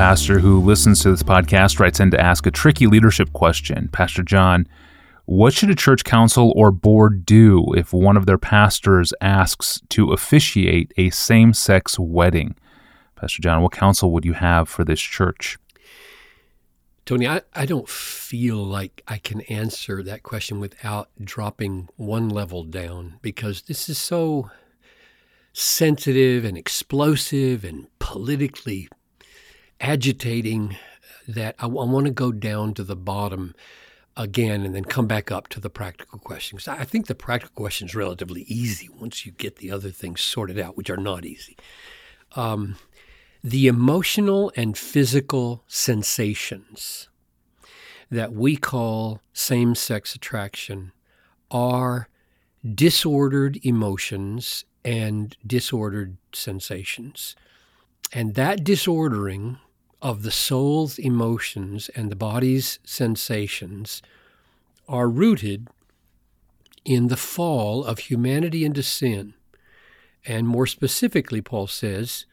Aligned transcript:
pastor 0.00 0.38
who 0.38 0.58
listens 0.62 1.02
to 1.02 1.10
this 1.10 1.22
podcast 1.22 1.78
writes 1.78 2.00
in 2.00 2.10
to 2.10 2.18
ask 2.18 2.46
a 2.46 2.50
tricky 2.50 2.86
leadership 2.86 3.30
question. 3.34 3.86
Pastor 3.92 4.22
John, 4.22 4.66
what 5.26 5.52
should 5.52 5.68
a 5.68 5.74
church 5.74 6.04
council 6.04 6.54
or 6.56 6.70
board 6.70 7.26
do 7.26 7.74
if 7.74 7.92
one 7.92 8.16
of 8.16 8.24
their 8.24 8.38
pastors 8.38 9.12
asks 9.20 9.78
to 9.90 10.10
officiate 10.12 10.90
a 10.96 11.10
same 11.10 11.52
sex 11.52 11.98
wedding? 11.98 12.54
Pastor 13.14 13.42
John, 13.42 13.60
what 13.60 13.72
counsel 13.72 14.10
would 14.12 14.24
you 14.24 14.32
have 14.32 14.70
for 14.70 14.84
this 14.84 15.02
church? 15.02 15.58
Tony, 17.04 17.28
I, 17.28 17.42
I 17.54 17.66
don't 17.66 17.86
feel 17.86 18.56
like 18.56 19.02
I 19.06 19.18
can 19.18 19.42
answer 19.42 20.02
that 20.02 20.22
question 20.22 20.60
without 20.60 21.10
dropping 21.22 21.90
one 21.96 22.30
level 22.30 22.64
down 22.64 23.18
because 23.20 23.60
this 23.60 23.90
is 23.90 23.98
so 23.98 24.50
sensitive 25.52 26.46
and 26.46 26.56
explosive 26.56 27.64
and 27.64 27.86
politically 27.98 28.88
agitating 29.80 30.76
that 31.26 31.54
I, 31.58 31.64
I 31.64 31.68
want 31.68 32.06
to 32.06 32.12
go 32.12 32.32
down 32.32 32.74
to 32.74 32.84
the 32.84 32.96
bottom 32.96 33.54
again 34.16 34.64
and 34.64 34.74
then 34.74 34.84
come 34.84 35.06
back 35.06 35.30
up 35.30 35.48
to 35.48 35.60
the 35.60 35.70
practical 35.70 36.18
questions. 36.18 36.68
I 36.68 36.84
think 36.84 37.06
the 37.06 37.14
practical 37.14 37.54
question 37.54 37.88
is 37.88 37.94
relatively 37.94 38.42
easy 38.42 38.88
once 38.88 39.24
you 39.24 39.32
get 39.32 39.56
the 39.56 39.70
other 39.70 39.90
things 39.90 40.20
sorted 40.20 40.58
out, 40.58 40.76
which 40.76 40.90
are 40.90 40.96
not 40.96 41.24
easy. 41.24 41.56
Um, 42.36 42.76
the 43.42 43.66
emotional 43.66 44.52
and 44.56 44.76
physical 44.76 45.64
sensations 45.66 47.08
that 48.10 48.32
we 48.32 48.56
call 48.56 49.22
same 49.32 49.74
sex 49.74 50.14
attraction 50.14 50.92
are 51.50 52.08
disordered 52.74 53.58
emotions 53.64 54.64
and 54.84 55.36
disordered 55.46 56.16
sensations. 56.32 57.34
And 58.12 58.34
that 58.34 58.64
disordering 58.64 59.58
of 60.02 60.22
the 60.22 60.30
soul's 60.30 60.98
emotions 60.98 61.90
and 61.94 62.10
the 62.10 62.16
body's 62.16 62.78
sensations 62.84 64.02
are 64.88 65.08
rooted 65.08 65.68
in 66.84 67.08
the 67.08 67.16
fall 67.16 67.84
of 67.84 67.98
humanity 67.98 68.64
into 68.64 68.82
sin. 68.82 69.34
And 70.26 70.48
more 70.48 70.66
specifically, 70.66 71.40
Paul 71.40 71.66
says, 71.66 72.26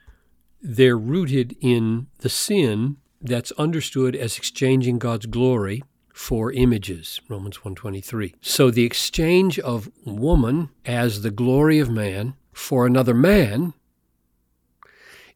they're 0.61 0.97
rooted 0.97 1.55
in 1.61 2.07
the 2.19 2.29
sin 2.29 2.97
that's 3.21 3.51
understood 3.53 4.15
as 4.15 4.37
exchanging 4.37 4.99
God's 4.99 5.25
glory 5.25 5.83
for 6.13 6.51
images 6.51 7.21
Romans 7.29 7.63
123 7.63 8.33
so 8.41 8.71
the 8.71 8.83
exchange 8.83 9.59
of 9.59 9.91
woman 10.03 10.69
as 10.83 11.21
the 11.21 11.29
glory 11.29 11.77
of 11.77 11.91
man 11.91 12.33
for 12.51 12.87
another 12.87 13.13
man 13.13 13.75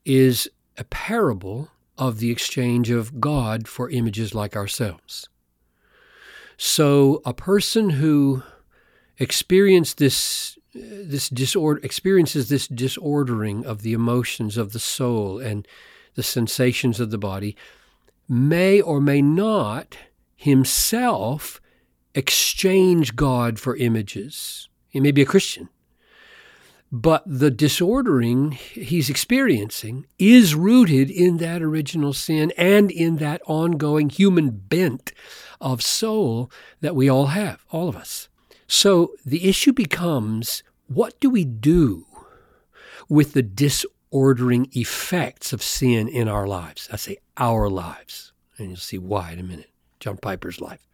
is 0.05 0.49
a 0.79 0.83
parable 0.85 1.69
of 1.97 2.19
the 2.19 2.31
exchange 2.31 2.89
of 2.89 3.19
God 3.19 3.67
for 3.67 3.89
images 3.89 4.33
like 4.33 4.55
ourselves 4.55 5.29
so 6.57 7.21
a 7.25 7.33
person 7.33 7.91
who 7.91 8.43
experienced 9.17 9.97
this 9.97 10.57
this 10.73 11.27
disorder 11.27 11.81
experiences 11.83 12.49
this 12.49 12.67
disordering 12.67 13.65
of 13.65 13.81
the 13.81 13.93
emotions 13.93 14.57
of 14.57 14.71
the 14.71 14.79
soul 14.79 15.39
and 15.39 15.67
the 16.15 16.23
sensations 16.23 16.99
of 16.99 17.11
the 17.11 17.17
body 17.17 17.55
may 18.27 18.79
or 18.79 19.01
may 19.01 19.21
not 19.21 19.97
himself 20.35 21.59
exchange 22.15 23.15
God 23.15 23.59
for 23.59 23.75
images. 23.75 24.69
He 24.89 24.99
may 24.99 25.11
be 25.11 25.21
a 25.21 25.25
Christian. 25.25 25.69
But 26.91 27.23
the 27.25 27.49
disordering 27.49 28.51
he's 28.51 29.09
experiencing 29.09 30.07
is 30.19 30.55
rooted 30.55 31.09
in 31.09 31.37
that 31.37 31.61
original 31.61 32.11
sin 32.11 32.51
and 32.57 32.91
in 32.91 33.17
that 33.17 33.41
ongoing 33.45 34.09
human 34.09 34.49
bent 34.49 35.13
of 35.61 35.81
soul 35.81 36.51
that 36.81 36.95
we 36.95 37.07
all 37.07 37.27
have, 37.27 37.65
all 37.71 37.87
of 37.87 37.95
us. 37.95 38.27
So 38.67 39.13
the 39.25 39.47
issue 39.47 39.71
becomes 39.71 40.63
what 40.87 41.17
do 41.21 41.29
we 41.29 41.45
do 41.45 42.07
with 43.07 43.33
the 43.33 43.43
disordering 43.43 44.67
effects 44.73 45.53
of 45.53 45.63
sin 45.63 46.09
in 46.09 46.27
our 46.27 46.45
lives? 46.45 46.89
I 46.91 46.97
say 46.97 47.17
our 47.37 47.69
lives, 47.69 48.33
and 48.57 48.67
you'll 48.67 48.77
see 48.77 48.97
why 48.97 49.31
in 49.31 49.39
a 49.39 49.43
minute. 49.43 49.69
John 50.01 50.17
Piper's 50.17 50.59
life. 50.59 50.85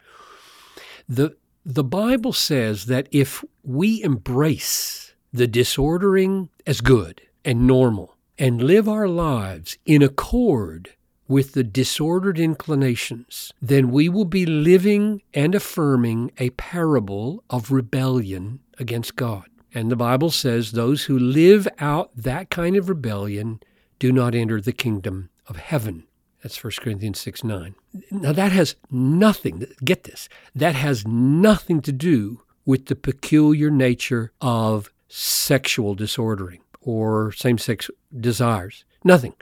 The, 1.09 1.37
the 1.65 1.83
Bible 1.83 2.33
says 2.33 2.85
that 2.85 3.07
if 3.11 3.43
we 3.63 4.03
embrace 4.03 5.06
the 5.33 5.47
disordering 5.47 6.49
as 6.65 6.81
good 6.81 7.21
and 7.43 7.67
normal 7.67 8.17
and 8.37 8.61
live 8.61 8.87
our 8.87 9.07
lives 9.07 9.77
in 9.85 10.01
accord 10.01 10.91
with 11.27 11.53
the 11.53 11.63
disordered 11.63 12.39
inclinations, 12.39 13.51
then 13.61 13.91
we 13.91 14.07
will 14.07 14.25
be 14.25 14.45
living 14.45 15.21
and 15.33 15.53
affirming 15.53 16.31
a 16.37 16.49
parable 16.51 17.43
of 17.49 17.71
rebellion 17.71 18.59
against 18.79 19.15
God. 19.15 19.45
And 19.73 19.91
the 19.91 19.95
Bible 19.95 20.31
says 20.31 20.71
those 20.71 21.03
who 21.05 21.19
live 21.19 21.67
out 21.79 22.11
that 22.15 22.49
kind 22.49 22.75
of 22.75 22.89
rebellion 22.89 23.59
do 23.99 24.11
not 24.11 24.35
enter 24.35 24.61
the 24.61 24.71
kingdom 24.71 25.29
of 25.47 25.57
heaven. 25.57 26.07
That's 26.41 26.63
1 26.63 26.73
Corinthians 26.79 27.19
6 27.19 27.43
9. 27.43 27.75
Now, 28.11 28.31
that 28.31 28.51
has 28.51 28.75
nothing, 28.91 29.65
get 29.83 30.03
this, 30.03 30.29
that 30.55 30.75
has 30.75 31.05
nothing 31.05 31.81
to 31.81 31.91
do 31.91 32.41
with 32.65 32.85
the 32.85 32.95
peculiar 32.95 33.69
nature 33.69 34.31
of 34.39 34.91
sexual 35.07 35.95
disordering 35.95 36.61
or 36.81 37.31
same 37.31 37.57
sex 37.57 37.89
desires. 38.17 38.85
Nothing. 39.03 39.33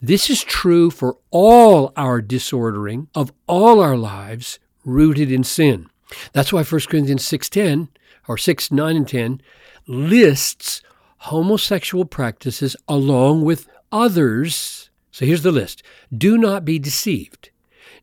This 0.00 0.30
is 0.30 0.44
true 0.44 0.90
for 0.90 1.16
all 1.30 1.92
our 1.96 2.20
disordering 2.20 3.08
of 3.14 3.32
all 3.46 3.80
our 3.80 3.96
lives 3.96 4.58
rooted 4.84 5.32
in 5.32 5.44
sin. 5.44 5.88
That's 6.32 6.52
why 6.52 6.62
1 6.62 6.88
Corinthians 6.88 7.24
6:10 7.24 7.88
or 8.28 8.38
6 8.38 8.70
9 8.70 8.96
and 8.96 9.08
10 9.08 9.40
lists 9.86 10.82
homosexual 11.18 12.04
practices 12.04 12.76
along 12.88 13.42
with 13.42 13.68
others 13.92 14.90
so 15.10 15.26
here's 15.26 15.42
the 15.42 15.52
list 15.52 15.82
Do 16.16 16.38
not 16.38 16.64
be 16.64 16.78
deceived. 16.78 17.50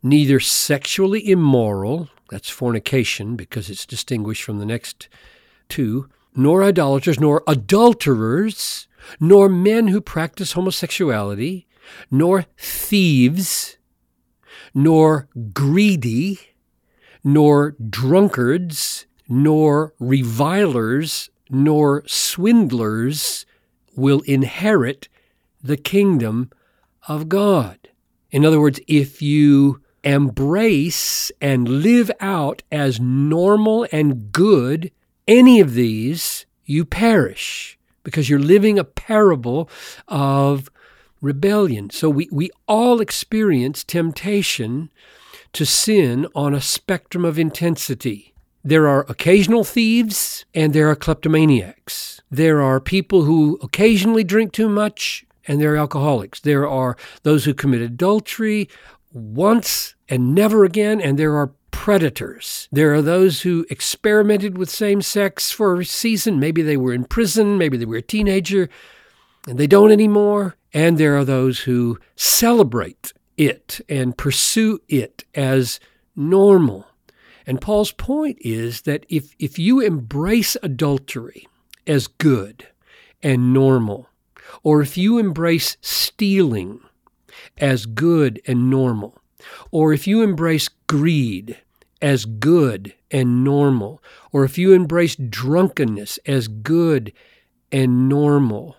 Neither 0.04 0.40
sexually 0.40 1.28
immoral, 1.28 2.10
that's 2.30 2.50
fornication 2.50 3.36
because 3.36 3.70
it's 3.70 3.86
distinguished 3.86 4.44
from 4.44 4.60
the 4.60 4.66
next 4.66 5.10
two, 5.70 6.10
nor 6.38 6.64
idolaters, 6.64 7.20
nor 7.20 7.44
adulterers, 7.48 8.88
nor 9.20 9.50
men 9.50 9.88
who 9.88 10.00
practice 10.00 10.54
homosexuality, 10.54 11.66
nor 12.12 12.46
thieves, 12.58 13.78
nor 14.74 15.28
greedy, 15.54 16.40
nor 17.24 17.76
drunkards, 17.90 19.06
nor 19.28 19.94
revilers, 20.00 21.30
nor 21.50 22.04
swindlers 22.06 23.46
will 23.96 24.22
inherit 24.22 25.10
the 25.64 25.78
kingdom 25.78 26.52
of 27.08 27.28
God. 27.28 27.90
In 28.30 28.46
other 28.46 28.60
words, 28.60 28.80
if 28.88 29.22
you 29.22 29.82
embrace 30.04 31.32
and 31.42 31.68
live 31.68 32.12
out 32.20 32.62
as 32.72 33.00
normal 33.00 33.88
and 33.92 34.32
good 34.32 34.92
any 35.28 35.60
of 35.60 35.74
these, 35.74 36.46
you 36.66 36.86
perish 36.86 37.78
because 38.04 38.30
you're 38.30 38.40
living 38.40 38.80
a 38.80 38.84
parable 38.84 39.70
of 40.08 40.70
rebellion. 41.22 41.90
So 41.90 42.10
we, 42.10 42.30
we 42.32 42.50
all 42.68 43.02
experience 43.02 43.84
temptation 43.84 44.90
to 45.54 45.66
sin 45.66 46.28
on 46.36 46.54
a 46.54 46.62
spectrum 46.62 47.26
of 47.26 47.40
intensity. 47.40 48.34
There 48.64 48.88
are 48.88 49.06
occasional 49.10 49.64
thieves 49.64 50.46
and 50.54 50.74
there 50.74 50.90
are 50.90 50.96
kleptomaniacs. 50.96 52.22
There 52.30 52.62
are 52.62 52.80
people 52.80 53.24
who 53.24 53.58
occasionally 53.62 54.24
drink 54.24 54.52
too 54.52 54.70
much 54.70 55.26
and 55.48 55.62
they're 55.62 55.78
alcoholics. 55.78 56.42
There 56.42 56.68
are 56.68 56.98
those 57.24 57.46
who 57.46 57.54
commit 57.54 57.82
adultery 57.82 58.68
once 59.14 59.96
and 60.10 60.36
never 60.36 60.64
again, 60.66 61.02
and 61.02 61.18
there 61.18 61.36
are 61.36 61.52
predators. 61.78 62.68
There 62.72 62.92
are 62.96 63.04
those 63.04 63.44
who 63.44 63.64
experimented 63.70 64.58
with 64.58 64.68
same 64.68 65.00
sex 65.00 65.52
for 65.52 65.80
a 65.80 65.86
season. 65.86 66.40
Maybe 66.40 66.64
they 66.64 66.76
were 66.76 66.92
in 66.92 67.06
prison, 67.06 67.60
maybe 67.60 67.78
they 67.78 67.86
were 67.86 67.98
a 67.98 68.02
teenager, 68.02 68.68
and 69.48 69.60
they 69.60 69.68
don't 69.68 69.92
anymore. 69.92 70.56
And 70.74 70.98
there 70.98 71.16
are 71.16 71.24
those 71.24 71.60
who 71.60 72.00
celebrate 72.16 73.14
it 73.38 73.80
and 73.88 74.18
pursue 74.18 74.80
it 74.90 75.24
as 75.36 75.80
normal. 76.16 76.88
And 77.46 77.62
Paul's 77.62 77.92
point 77.92 78.40
is 78.42 78.82
that 78.82 79.06
if, 79.08 79.36
if 79.38 79.60
you 79.60 79.80
embrace 79.80 80.58
adultery 80.64 81.48
as 81.86 82.08
good 82.08 82.68
and 83.22 83.54
normal, 83.54 84.10
or 84.64 84.82
if 84.82 84.98
you 84.98 85.20
embrace 85.20 85.78
stealing 85.82 86.80
as 87.56 87.86
good 87.86 88.42
and 88.48 88.68
normal, 88.68 89.22
or 89.70 89.94
if 89.94 90.08
you 90.08 90.24
embrace 90.24 90.70
greed 90.88 91.58
as 92.02 92.26
good 92.26 92.94
and 93.12 93.44
normal, 93.44 94.02
or 94.32 94.44
if 94.44 94.58
you 94.58 94.74
embrace 94.74 95.16
drunkenness 95.16 96.20
as 96.26 96.48
good 96.48 97.14
and 97.72 98.10
normal, 98.10 98.76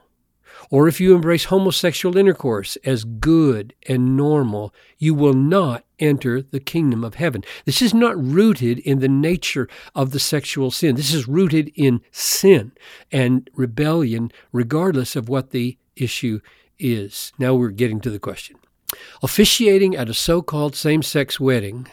or 0.70 0.86
if 0.88 1.00
you 1.00 1.14
embrace 1.14 1.46
homosexual 1.46 2.16
intercourse 2.16 2.76
as 2.84 3.04
good 3.04 3.74
and 3.88 4.16
normal, 4.16 4.74
you 4.98 5.14
will 5.14 5.34
not 5.34 5.84
enter 5.98 6.42
the 6.42 6.60
kingdom 6.60 7.04
of 7.04 7.14
heaven. 7.14 7.42
This 7.64 7.80
is 7.80 7.94
not 7.94 8.22
rooted 8.22 8.78
in 8.80 8.98
the 8.98 9.08
nature 9.08 9.68
of 9.94 10.10
the 10.10 10.20
sexual 10.20 10.70
sin. 10.70 10.96
This 10.96 11.14
is 11.14 11.26
rooted 11.28 11.72
in 11.74 12.00
sin 12.10 12.72
and 13.10 13.48
rebellion, 13.54 14.30
regardless 14.52 15.16
of 15.16 15.28
what 15.28 15.50
the 15.50 15.78
issue 15.96 16.40
is. 16.78 17.32
Now 17.38 17.54
we're 17.54 17.70
getting 17.70 18.00
to 18.00 18.10
the 18.10 18.18
question. 18.18 18.56
Officiating 19.22 19.96
at 19.96 20.08
a 20.08 20.14
so 20.14 20.42
called 20.42 20.74
same 20.74 21.02
sex 21.02 21.38
wedding 21.38 21.86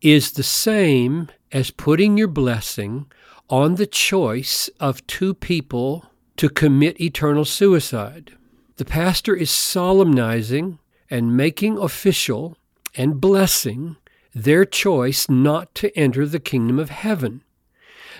is 0.00 0.32
the 0.32 0.42
same 0.42 1.28
as 1.52 1.70
putting 1.70 2.16
your 2.16 2.28
blessing 2.28 3.06
on 3.48 3.74
the 3.74 3.86
choice 3.86 4.68
of 4.78 5.06
two 5.06 5.34
people 5.34 6.04
to 6.36 6.48
commit 6.48 7.00
eternal 7.00 7.44
suicide. 7.44 8.32
The 8.76 8.84
pastor 8.84 9.34
is 9.34 9.50
solemnizing 9.50 10.78
and 11.10 11.36
making 11.36 11.78
official 11.78 12.56
and 12.94 13.20
blessing 13.20 13.96
their 14.34 14.64
choice 14.64 15.28
not 15.28 15.74
to 15.76 15.96
enter 15.98 16.26
the 16.26 16.38
kingdom 16.38 16.78
of 16.78 16.90
heaven. 16.90 17.42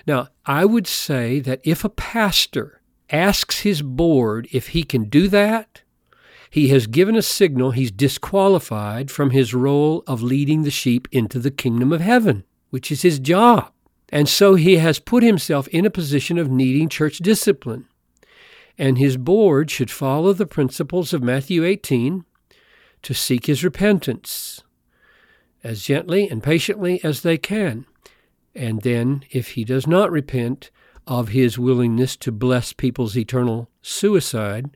Now, 0.05 0.29
I 0.45 0.65
would 0.65 0.87
say 0.87 1.39
that 1.41 1.61
if 1.63 1.83
a 1.83 1.89
pastor 1.89 2.81
asks 3.09 3.59
his 3.61 3.81
board 3.81 4.47
if 4.51 4.69
he 4.69 4.83
can 4.83 5.05
do 5.05 5.27
that, 5.29 5.81
he 6.49 6.69
has 6.69 6.87
given 6.87 7.15
a 7.15 7.21
signal 7.21 7.71
he's 7.71 7.91
disqualified 7.91 9.11
from 9.11 9.29
his 9.29 9.53
role 9.53 10.03
of 10.07 10.23
leading 10.23 10.63
the 10.63 10.71
sheep 10.71 11.07
into 11.11 11.39
the 11.39 11.51
kingdom 11.51 11.91
of 11.93 12.01
heaven, 12.01 12.43
which 12.69 12.91
is 12.91 13.03
his 13.03 13.19
job. 13.19 13.71
And 14.11 14.27
so 14.27 14.55
he 14.55 14.77
has 14.77 14.97
put 14.97 15.21
himself 15.21 15.67
in 15.67 15.85
a 15.85 15.91
position 15.91 16.39
of 16.39 16.49
needing 16.49 16.89
church 16.89 17.19
discipline. 17.19 17.85
And 18.77 18.97
his 18.97 19.17
board 19.17 19.69
should 19.69 19.91
follow 19.91 20.33
the 20.33 20.47
principles 20.47 21.13
of 21.13 21.21
Matthew 21.21 21.63
18 21.63 22.25
to 23.03 23.13
seek 23.13 23.45
his 23.45 23.63
repentance 23.63 24.63
as 25.63 25.83
gently 25.83 26.27
and 26.29 26.41
patiently 26.41 27.03
as 27.03 27.21
they 27.21 27.37
can. 27.37 27.85
And 28.55 28.81
then, 28.81 29.23
if 29.29 29.49
he 29.49 29.63
does 29.63 29.85
not 29.85 30.11
repent 30.11 30.71
of 31.05 31.29
his 31.29 31.59
willingness 31.59 32.15
to 32.17 32.31
bless 32.31 32.73
people's 32.73 33.17
eternal 33.17 33.69
suicide, 33.81 34.71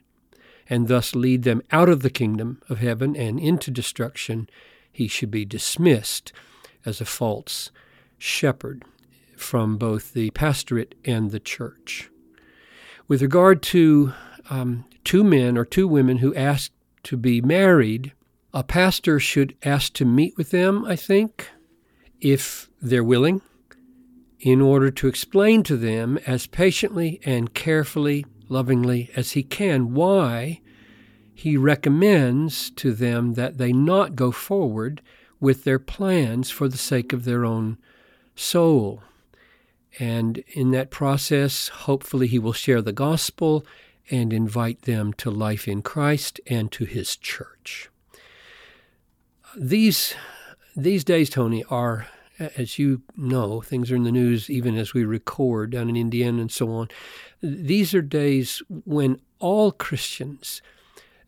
and 0.69 0.87
thus 0.87 1.15
lead 1.15 1.43
them 1.43 1.61
out 1.71 1.89
of 1.89 2.01
the 2.01 2.09
kingdom 2.09 2.61
of 2.69 2.79
heaven 2.79 3.15
and 3.15 3.39
into 3.39 3.71
destruction, 3.71 4.49
he 4.91 5.07
should 5.07 5.31
be 5.31 5.45
dismissed 5.45 6.31
as 6.85 7.01
a 7.01 7.05
false 7.05 7.71
shepherd 8.17 8.83
from 9.35 9.77
both 9.77 10.13
the 10.13 10.29
pastorate 10.31 10.95
and 11.03 11.31
the 11.31 11.39
church. 11.39 12.09
With 13.07 13.21
regard 13.21 13.61
to 13.63 14.13
um, 14.49 14.85
two 15.03 15.23
men 15.23 15.57
or 15.57 15.65
two 15.65 15.87
women 15.87 16.17
who 16.17 16.33
ask 16.35 16.71
to 17.03 17.17
be 17.17 17.41
married, 17.41 18.13
a 18.53 18.63
pastor 18.63 19.19
should 19.19 19.55
ask 19.63 19.93
to 19.93 20.05
meet 20.05 20.37
with 20.37 20.51
them, 20.51 20.85
I 20.85 20.95
think, 20.95 21.49
if 22.21 22.69
they're 22.81 23.03
willing, 23.03 23.41
in 24.39 24.61
order 24.61 24.91
to 24.91 25.07
explain 25.07 25.63
to 25.63 25.75
them 25.75 26.17
as 26.27 26.47
patiently 26.47 27.19
and 27.25 27.53
carefully, 27.53 28.25
lovingly 28.49 29.09
as 29.15 29.31
he 29.31 29.43
can 29.43 29.93
why 29.93 30.61
he 31.33 31.57
recommends 31.57 32.69
to 32.71 32.93
them 32.93 33.33
that 33.33 33.57
they 33.57 33.73
not 33.73 34.15
go 34.15 34.31
forward 34.31 35.01
with 35.39 35.63
their 35.63 35.79
plans 35.79 36.49
for 36.49 36.67
the 36.67 36.77
sake 36.77 37.11
of 37.11 37.25
their 37.25 37.43
own 37.43 37.77
soul. 38.35 39.01
And 39.99 40.43
in 40.47 40.71
that 40.71 40.89
process, 40.89 41.67
hopefully, 41.67 42.27
he 42.27 42.39
will 42.39 42.53
share 42.53 42.81
the 42.81 42.93
gospel 42.93 43.65
and 44.09 44.33
invite 44.33 44.83
them 44.83 45.13
to 45.13 45.29
life 45.29 45.67
in 45.67 45.81
Christ 45.81 46.39
and 46.47 46.71
to 46.71 46.85
his 46.85 47.15
church. 47.15 47.89
These, 49.55 50.15
these 50.75 51.03
days, 51.03 51.29
Tony, 51.29 51.63
are, 51.69 52.07
as 52.39 52.79
you 52.79 53.01
know, 53.15 53.61
things 53.61 53.91
are 53.91 53.95
in 53.95 54.03
the 54.03 54.11
news 54.11 54.49
even 54.49 54.77
as 54.77 54.93
we 54.93 55.05
record 55.05 55.71
down 55.71 55.89
in 55.89 55.95
Indiana 55.95 56.41
and 56.41 56.51
so 56.51 56.69
on. 56.71 56.87
These 57.41 57.93
are 57.93 58.01
days 58.01 58.61
when 58.69 59.19
all 59.39 59.71
Christians 59.71 60.61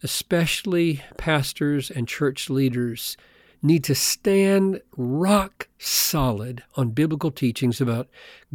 especially 0.06 1.02
pastors 1.18 1.90
and 1.90 2.07
church 2.07 2.48
leaders, 2.48 3.18
need 3.63 3.84
to 3.84 3.96
stand 3.96 4.80
rock 4.96 5.68
solid 5.80 6.62
on 6.75 6.92
biblical 6.92 7.31
teachings 7.31 7.81
about 7.81 8.07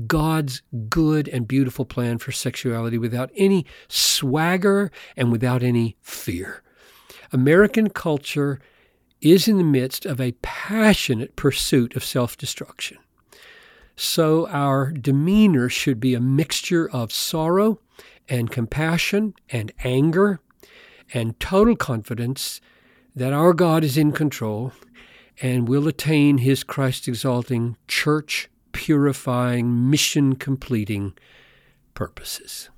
God's 0.06 0.62
good 0.88 1.26
and 1.26 1.48
beautiful 1.48 1.84
plan 1.84 2.18
for 2.18 2.30
sexuality 2.30 2.98
without 2.98 3.32
any 3.34 3.66
swagger 3.88 4.92
and 5.16 5.32
without 5.32 5.64
any 5.64 5.96
fear. 6.00 6.62
American 7.32 7.90
culture 7.90 8.60
is 9.20 9.48
in 9.48 9.58
the 9.58 9.64
midst 9.64 10.06
of 10.06 10.20
a 10.20 10.32
passionate 10.42 11.36
pursuit 11.36 11.96
of 11.96 12.04
self 12.04 12.36
destruction. 12.36 12.98
So 13.96 14.48
our 14.48 14.92
demeanor 14.92 15.68
should 15.68 16.00
be 16.00 16.14
a 16.14 16.20
mixture 16.20 16.88
of 16.88 17.12
sorrow 17.12 17.80
and 18.28 18.50
compassion 18.50 19.34
and 19.50 19.72
anger 19.84 20.40
and 21.12 21.38
total 21.38 21.76
confidence 21.76 22.60
that 23.14 23.32
our 23.32 23.52
God 23.52 23.84
is 23.84 23.98
in 23.98 24.12
control 24.12 24.72
and 25.42 25.68
will 25.68 25.88
attain 25.88 26.38
his 26.38 26.62
Christ 26.62 27.08
exalting, 27.08 27.76
church 27.88 28.48
purifying, 28.72 29.90
mission 29.90 30.36
completing 30.36 31.14
purposes. 31.94 32.70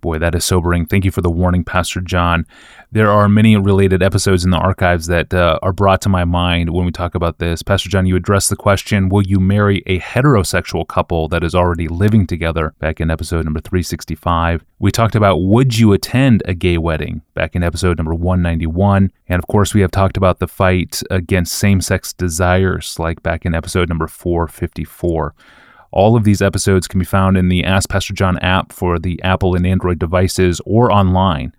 Boy, 0.00 0.18
that 0.18 0.34
is 0.34 0.44
sobering. 0.44 0.86
Thank 0.86 1.04
you 1.04 1.10
for 1.10 1.20
the 1.20 1.30
warning, 1.30 1.64
Pastor 1.64 2.00
John. 2.00 2.46
There 2.92 3.10
are 3.10 3.28
many 3.28 3.56
related 3.56 4.02
episodes 4.02 4.44
in 4.44 4.50
the 4.50 4.56
archives 4.56 5.06
that 5.06 5.32
uh, 5.32 5.58
are 5.62 5.72
brought 5.72 6.00
to 6.02 6.08
my 6.08 6.24
mind 6.24 6.70
when 6.70 6.84
we 6.84 6.90
talk 6.90 7.14
about 7.14 7.38
this. 7.38 7.62
Pastor 7.62 7.88
John, 7.88 8.06
you 8.06 8.16
addressed 8.16 8.50
the 8.50 8.56
question 8.56 9.08
Will 9.08 9.22
you 9.22 9.38
marry 9.38 9.82
a 9.86 10.00
heterosexual 10.00 10.86
couple 10.88 11.28
that 11.28 11.44
is 11.44 11.54
already 11.54 11.88
living 11.88 12.26
together? 12.26 12.74
Back 12.78 13.00
in 13.00 13.10
episode 13.10 13.44
number 13.44 13.60
365. 13.60 14.64
We 14.78 14.90
talked 14.90 15.14
about 15.14 15.38
Would 15.38 15.78
you 15.78 15.92
attend 15.92 16.42
a 16.46 16.54
gay 16.54 16.78
wedding? 16.78 17.22
Back 17.34 17.54
in 17.54 17.62
episode 17.62 17.98
number 17.98 18.14
191. 18.14 19.12
And 19.28 19.38
of 19.38 19.46
course, 19.46 19.74
we 19.74 19.82
have 19.82 19.90
talked 19.90 20.16
about 20.16 20.38
the 20.38 20.48
fight 20.48 21.02
against 21.10 21.54
same 21.54 21.80
sex 21.80 22.12
desires, 22.12 22.98
like 22.98 23.22
back 23.22 23.44
in 23.44 23.54
episode 23.54 23.88
number 23.88 24.06
454. 24.06 25.34
All 25.92 26.14
of 26.16 26.24
these 26.24 26.40
episodes 26.40 26.86
can 26.86 27.00
be 27.00 27.04
found 27.04 27.36
in 27.36 27.48
the 27.48 27.64
Ask 27.64 27.88
Pastor 27.88 28.14
John 28.14 28.38
app 28.38 28.72
for 28.72 28.98
the 28.98 29.20
Apple 29.22 29.56
and 29.56 29.66
Android 29.66 29.98
devices 29.98 30.60
or 30.64 30.92
online. 30.92 31.52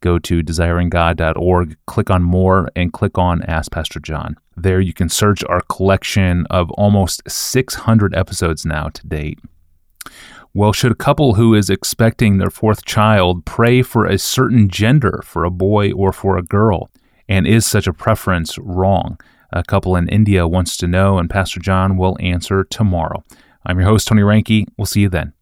Go 0.00 0.18
to 0.18 0.42
desiringgod.org, 0.42 1.76
click 1.86 2.10
on 2.10 2.22
More, 2.22 2.68
and 2.74 2.92
click 2.92 3.16
on 3.16 3.42
Ask 3.44 3.70
Pastor 3.70 4.00
John. 4.00 4.36
There 4.56 4.80
you 4.80 4.92
can 4.92 5.08
search 5.08 5.44
our 5.44 5.60
collection 5.62 6.46
of 6.50 6.70
almost 6.72 7.22
600 7.28 8.14
episodes 8.14 8.66
now 8.66 8.88
to 8.88 9.06
date. 9.06 9.38
Well, 10.52 10.72
should 10.72 10.92
a 10.92 10.96
couple 10.96 11.34
who 11.34 11.54
is 11.54 11.70
expecting 11.70 12.38
their 12.38 12.50
fourth 12.50 12.84
child 12.84 13.44
pray 13.44 13.82
for 13.82 14.06
a 14.06 14.18
certain 14.18 14.68
gender, 14.68 15.20
for 15.24 15.44
a 15.44 15.50
boy 15.50 15.92
or 15.92 16.12
for 16.12 16.36
a 16.36 16.42
girl? 16.42 16.90
And 17.28 17.46
is 17.46 17.66
such 17.66 17.86
a 17.86 17.92
preference 17.92 18.58
wrong? 18.58 19.18
A 19.52 19.62
couple 19.62 19.96
in 19.96 20.08
India 20.08 20.48
wants 20.48 20.76
to 20.78 20.86
know, 20.86 21.18
and 21.18 21.30
Pastor 21.30 21.60
John 21.60 21.96
will 21.96 22.16
answer 22.20 22.64
tomorrow. 22.64 23.22
I'm 23.66 23.78
your 23.80 23.88
host, 23.88 24.06
Tony 24.06 24.22
Reinke. 24.22 24.66
We'll 24.78 24.86
see 24.86 25.00
you 25.00 25.08
then. 25.08 25.32